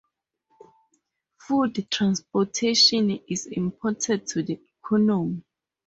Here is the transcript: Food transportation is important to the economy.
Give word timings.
Food 1.37 1.85
transportation 1.91 3.11
is 3.27 3.45
important 3.45 4.27
to 4.29 4.41
the 4.41 4.59
economy. 4.83 5.43